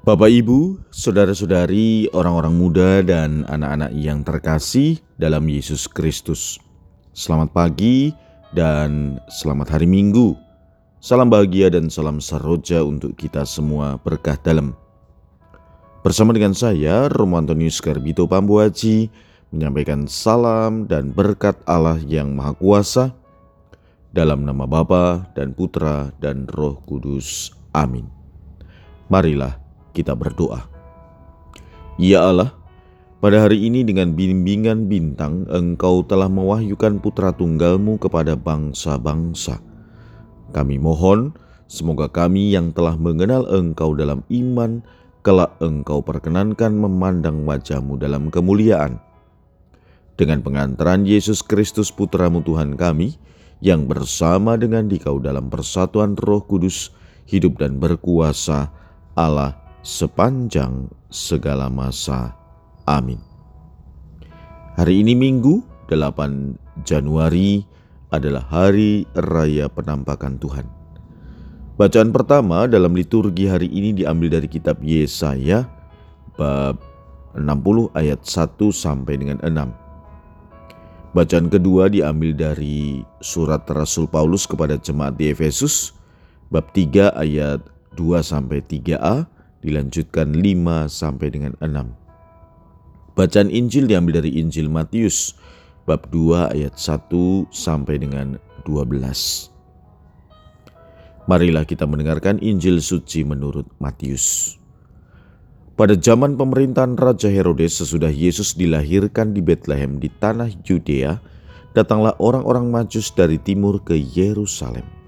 [0.00, 6.56] Bapak, Ibu, saudara-saudari, orang-orang muda, dan anak-anak yang terkasih dalam Yesus Kristus,
[7.12, 8.08] selamat pagi
[8.56, 10.32] dan selamat hari Minggu.
[11.04, 14.72] Salam bahagia dan salam saroja untuk kita semua berkah dalam.
[16.00, 19.12] Bersama dengan saya, Romo Antonius Garbito Pambuaji,
[19.52, 23.12] menyampaikan salam dan berkat Allah yang Maha Kuasa
[24.16, 27.52] dalam nama Bapa dan Putra dan Roh Kudus.
[27.76, 28.08] Amin.
[29.12, 29.59] Marilah
[29.92, 30.66] kita berdoa.
[32.00, 32.56] Ya Allah,
[33.20, 39.60] pada hari ini dengan bimbingan bintang Engkau telah mewahyukan putra tunggalmu kepada bangsa-bangsa.
[40.56, 41.36] Kami mohon
[41.68, 44.80] semoga kami yang telah mengenal Engkau dalam iman
[45.20, 48.96] kelak Engkau perkenankan memandang wajahmu dalam kemuliaan.
[50.16, 53.20] Dengan pengantaran Yesus Kristus Putramu Tuhan kami,
[53.60, 56.92] yang bersama dengan dikau dalam persatuan roh kudus,
[57.28, 58.72] hidup dan berkuasa
[59.12, 62.36] Allah sepanjang segala masa.
[62.84, 63.20] Amin.
[64.76, 67.64] Hari ini Minggu 8 Januari
[68.12, 70.66] adalah hari raya penampakan Tuhan.
[71.80, 75.64] Bacaan pertama dalam liturgi hari ini diambil dari kitab Yesaya
[76.36, 76.76] bab
[77.32, 81.16] 60 ayat 1 sampai dengan 6.
[81.16, 85.96] Bacaan kedua diambil dari surat Rasul Paulus kepada jemaat di Efesus
[86.52, 87.64] bab 3 ayat
[87.98, 93.16] 2 sampai 3a dilanjutkan 5 sampai dengan 6.
[93.16, 95.36] Bacaan Injil diambil dari Injil Matius
[95.84, 99.52] bab 2 ayat 1 sampai dengan 12.
[101.28, 104.56] Marilah kita mendengarkan Injil suci menurut Matius.
[105.76, 111.16] Pada zaman pemerintahan Raja Herodes sesudah Yesus dilahirkan di Bethlehem di tanah Yudea,
[111.72, 114.99] datanglah orang-orang Majus dari timur ke Yerusalem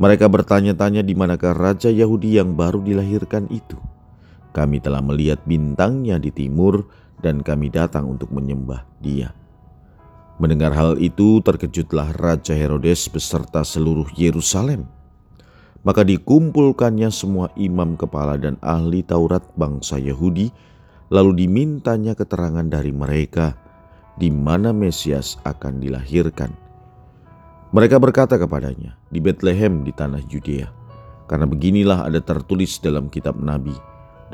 [0.00, 3.76] mereka bertanya-tanya di manakah Raja Yahudi yang baru dilahirkan itu.
[4.56, 6.88] Kami telah melihat bintangnya di timur
[7.20, 9.36] dan kami datang untuk menyembah dia.
[10.40, 14.88] Mendengar hal itu terkejutlah Raja Herodes beserta seluruh Yerusalem.
[15.84, 20.48] Maka dikumpulkannya semua imam kepala dan ahli Taurat bangsa Yahudi,
[21.12, 23.52] lalu dimintanya keterangan dari mereka
[24.16, 26.69] di mana Mesias akan dilahirkan.
[27.70, 30.66] Mereka berkata kepadanya, di Bethlehem di tanah Judea,
[31.30, 33.70] karena beginilah ada tertulis dalam kitab Nabi,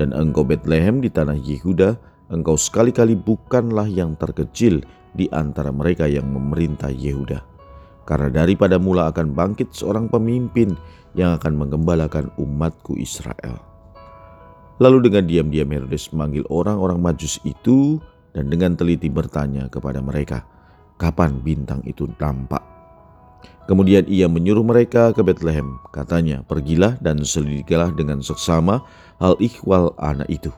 [0.00, 2.00] dan engkau Bethlehem di tanah Yehuda,
[2.32, 4.80] engkau sekali-kali bukanlah yang terkecil
[5.12, 7.44] di antara mereka yang memerintah Yehuda.
[8.08, 10.72] Karena daripada mula akan bangkit seorang pemimpin
[11.12, 13.60] yang akan menggembalakan umatku Israel.
[14.80, 18.00] Lalu dengan diam-diam Herodes memanggil orang-orang majus itu
[18.32, 20.41] dan dengan teliti bertanya kepada mereka,
[20.97, 22.75] kapan bintang itu nampak?
[23.66, 25.82] Kemudian ia menyuruh mereka ke Bethlehem.
[25.91, 28.86] Katanya, pergilah dan selidikilah dengan seksama
[29.19, 30.54] hal ikhwal anak itu.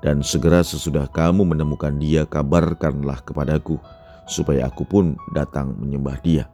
[0.00, 3.76] Dan segera sesudah kamu menemukan dia, kabarkanlah kepadaku,
[4.24, 6.48] supaya aku pun datang menyembah dia.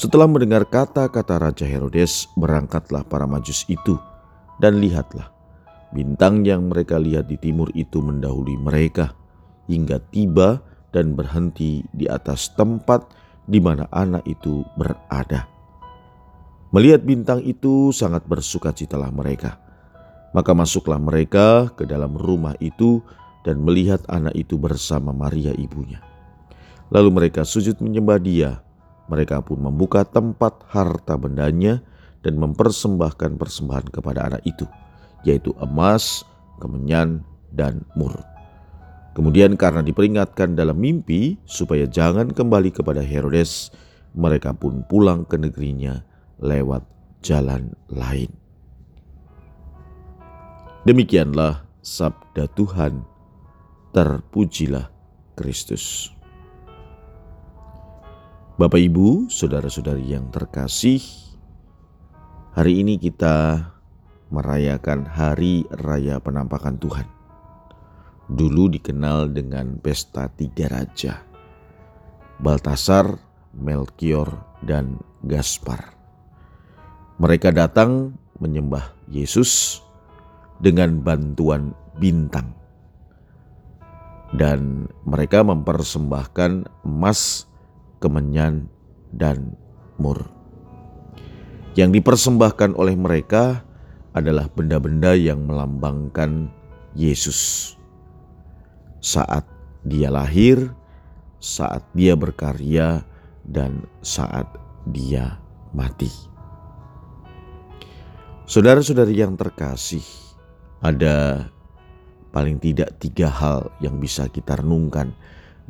[0.00, 4.00] Setelah mendengar kata-kata Raja Herodes, berangkatlah para majus itu,
[4.56, 5.28] dan lihatlah,
[5.92, 9.12] bintang yang mereka lihat di timur itu mendahului mereka,
[9.68, 13.04] hingga tiba dan berhenti di atas tempat
[13.44, 15.48] di mana anak itu berada.
[16.74, 19.62] Melihat bintang itu sangat bersukacitalah mereka.
[20.34, 22.98] Maka masuklah mereka ke dalam rumah itu
[23.46, 26.02] dan melihat anak itu bersama Maria ibunya.
[26.90, 28.50] Lalu mereka sujud menyembah dia.
[29.06, 31.84] Mereka pun membuka tempat harta bendanya
[32.24, 34.64] dan mempersembahkan persembahan kepada anak itu,
[35.22, 36.24] yaitu emas,
[36.58, 37.20] kemenyan,
[37.52, 38.33] dan mur.
[39.14, 43.70] Kemudian karena diperingatkan dalam mimpi supaya jangan kembali kepada Herodes,
[44.10, 46.02] mereka pun pulang ke negerinya
[46.42, 46.82] lewat
[47.22, 48.26] jalan lain.
[50.82, 53.06] Demikianlah sabda Tuhan.
[53.94, 54.90] Terpujilah
[55.38, 56.10] Kristus.
[58.58, 60.98] Bapak, ibu, saudara-saudari yang terkasih,
[62.58, 63.70] hari ini kita
[64.34, 67.06] merayakan Hari Raya Penampakan Tuhan
[68.28, 71.20] dulu dikenal dengan pesta tiga raja.
[72.40, 73.14] Baltasar,
[73.54, 75.94] Melkior, dan Gaspar.
[77.20, 79.80] Mereka datang menyembah Yesus
[80.58, 82.50] dengan bantuan bintang.
[84.34, 87.46] Dan mereka mempersembahkan emas,
[88.02, 88.66] kemenyan,
[89.14, 89.54] dan
[89.94, 90.26] mur.
[91.78, 93.62] Yang dipersembahkan oleh mereka
[94.10, 96.50] adalah benda-benda yang melambangkan
[96.98, 97.74] Yesus
[99.14, 99.46] saat
[99.86, 100.74] dia lahir,
[101.38, 103.06] saat dia berkarya,
[103.46, 104.48] dan saat
[104.90, 105.38] dia
[105.70, 106.10] mati.
[108.44, 110.04] Saudara-saudari yang terkasih,
[110.82, 111.48] ada
[112.34, 115.14] paling tidak tiga hal yang bisa kita renungkan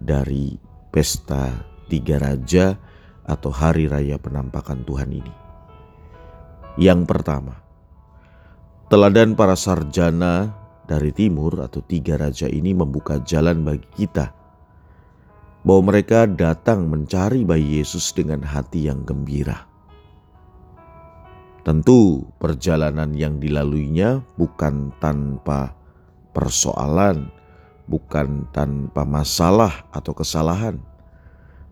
[0.00, 0.56] dari
[0.88, 1.52] pesta
[1.92, 2.80] tiga raja
[3.28, 5.34] atau hari raya penampakan Tuhan ini.
[6.74, 7.62] Yang pertama,
[8.90, 14.32] teladan para sarjana dari timur atau tiga raja ini membuka jalan bagi kita
[15.64, 19.64] bahwa mereka datang mencari bayi Yesus dengan hati yang gembira.
[21.64, 25.72] Tentu perjalanan yang dilaluinya bukan tanpa
[26.36, 27.32] persoalan,
[27.88, 30.76] bukan tanpa masalah atau kesalahan.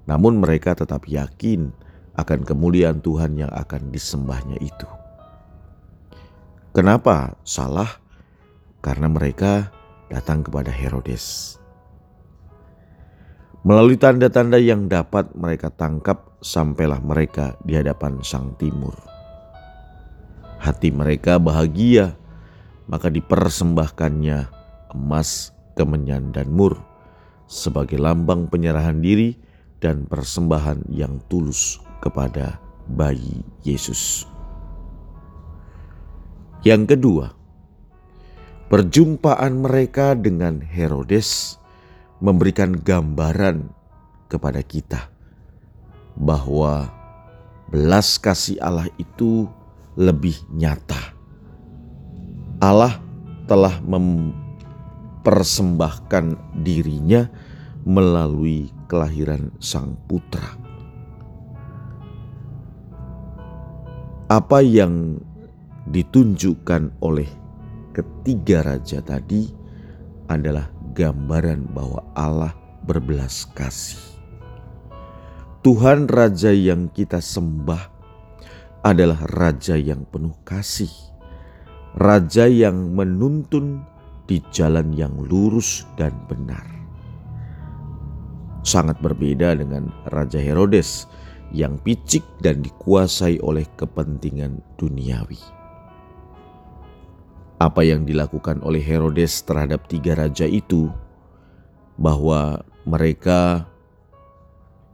[0.08, 1.68] Namun mereka tetap yakin
[2.16, 4.88] akan kemuliaan Tuhan yang akan disembahnya itu.
[6.72, 8.01] Kenapa salah?
[8.82, 9.70] Karena mereka
[10.10, 11.56] datang kepada Herodes.
[13.62, 19.12] Melalui tanda-tanda yang dapat mereka tangkap, sampailah mereka di hadapan Sang Timur
[20.62, 22.14] hati mereka bahagia,
[22.86, 24.46] maka dipersembahkannya
[24.94, 26.78] emas, kemenyan, dan mur
[27.50, 29.34] sebagai lambang penyerahan diri
[29.82, 34.24] dan persembahan yang tulus kepada bayi Yesus.
[36.62, 37.34] Yang kedua,
[38.72, 41.60] perjumpaan mereka dengan Herodes
[42.24, 43.68] memberikan gambaran
[44.32, 45.12] kepada kita
[46.16, 46.88] bahwa
[47.68, 49.44] belas kasih Allah itu
[49.92, 51.12] lebih nyata.
[52.64, 52.96] Allah
[53.44, 57.28] telah mempersembahkan dirinya
[57.84, 60.48] melalui kelahiran Sang Putra.
[64.32, 65.20] Apa yang
[65.92, 67.41] ditunjukkan oleh
[67.92, 69.52] ketiga raja tadi
[70.26, 72.52] adalah gambaran bahwa Allah
[72.84, 74.00] berbelas kasih.
[75.62, 77.86] Tuhan Raja yang kita sembah
[78.82, 80.90] adalah raja yang penuh kasih,
[81.94, 83.86] raja yang menuntun
[84.26, 86.66] di jalan yang lurus dan benar.
[88.66, 91.06] Sangat berbeda dengan Raja Herodes
[91.54, 95.61] yang picik dan dikuasai oleh kepentingan duniawi.
[97.62, 100.90] Apa yang dilakukan oleh Herodes terhadap tiga raja itu,
[101.94, 103.70] bahwa mereka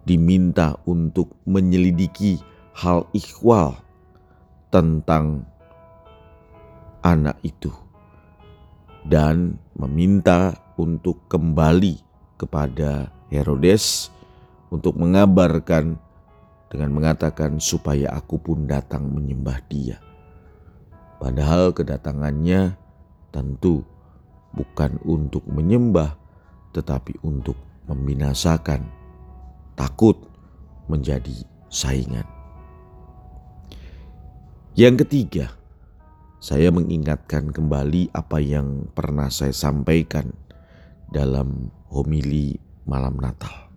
[0.05, 2.37] diminta untuk menyelidiki
[2.77, 3.73] hal ikhwal
[4.69, 5.49] tentang
[7.01, 7.73] anak itu
[9.09, 11.97] dan meminta untuk kembali
[12.37, 14.13] kepada Herodes
[14.69, 15.97] untuk mengabarkan
[16.69, 19.97] dengan mengatakan supaya aku pun datang menyembah dia.
[21.19, 22.79] Padahal kedatangannya
[23.35, 23.83] tentu
[24.55, 26.15] bukan untuk menyembah
[26.73, 27.59] tetapi untuk
[27.91, 28.87] membinasakan,
[29.75, 30.15] takut
[30.87, 32.25] menjadi saingan.
[34.79, 35.47] Yang ketiga,
[36.39, 40.31] saya mengingatkan kembali apa yang pernah saya sampaikan
[41.11, 42.55] dalam homili
[42.87, 43.73] malam Natal.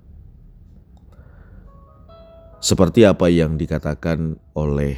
[2.61, 4.93] Seperti apa yang dikatakan oleh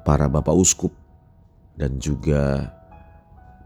[0.00, 0.99] para bapak uskup
[1.80, 2.76] dan juga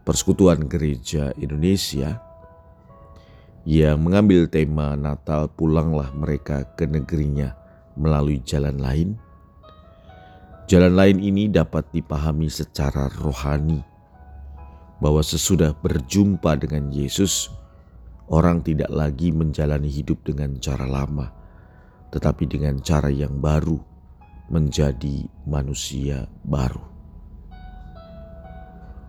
[0.07, 2.23] Persekutuan Gereja Indonesia
[3.67, 7.51] yang mengambil tema Natal pulanglah mereka ke negerinya
[7.99, 9.19] melalui jalan lain
[10.65, 13.85] Jalan lain ini dapat dipahami secara rohani
[14.97, 17.53] bahwa sesudah berjumpa dengan Yesus,
[18.33, 21.29] orang tidak lagi menjalani hidup dengan cara lama,
[22.09, 23.77] tetapi dengan cara yang baru,
[24.49, 26.94] menjadi manusia baru.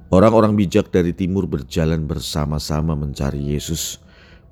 [0.07, 3.99] Orang-orang bijak dari timur berjalan bersama-sama mencari Yesus,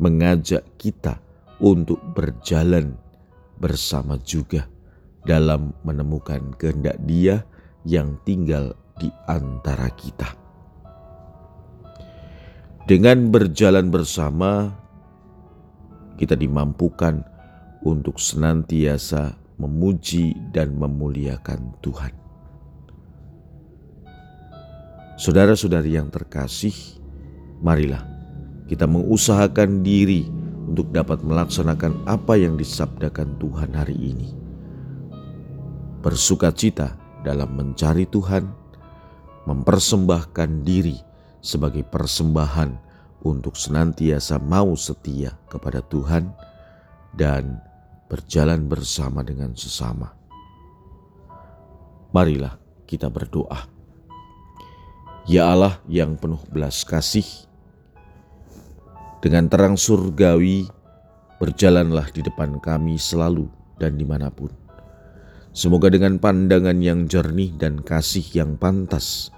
[0.03, 1.23] mengajak kita
[1.63, 2.99] untuk berjalan
[3.63, 4.67] bersama juga
[5.23, 7.47] dalam menemukan kehendak Dia
[7.87, 10.35] yang tinggal di antara kita.
[12.91, 14.75] Dengan berjalan bersama,
[16.19, 17.23] kita dimampukan
[17.87, 22.24] untuk senantiasa memuji dan memuliakan Tuhan.
[25.15, 26.75] Saudara-saudari yang terkasih,
[27.63, 28.03] marilah
[28.67, 30.27] kita mengusahakan diri
[30.65, 34.45] untuk dapat melaksanakan apa yang disabdakan Tuhan hari ini
[36.05, 36.93] bersuka cita
[37.25, 38.45] dalam mencari Tuhan,
[39.49, 41.01] mempersembahkan diri
[41.41, 42.77] sebagai persembahan
[43.25, 46.29] untuk senantiasa mau setia kepada Tuhan
[47.17, 47.57] dan
[48.13, 50.13] berjalan bersama dengan sesama.
[52.13, 53.74] Marilah kita berdoa.
[55.25, 57.25] Ya Allah yang penuh belas kasih,
[59.25, 60.69] dengan terang surgawi
[61.41, 63.49] berjalanlah di depan kami selalu
[63.81, 64.53] dan di mana pun
[65.55, 69.31] Semoga dengan pandangan yang jernih dan kasih yang pantas,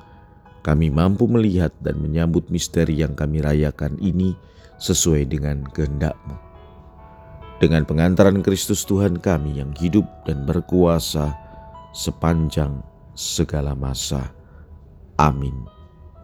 [0.64, 4.33] kami mampu melihat dan menyambut misteri yang kami rayakan ini
[4.81, 6.40] sesuai dengan kehendak-Mu.
[7.61, 11.37] Dengan pengantaran Kristus Tuhan kami yang hidup dan berkuasa
[11.93, 12.81] sepanjang
[13.12, 14.33] segala masa.
[15.21, 15.75] Amin.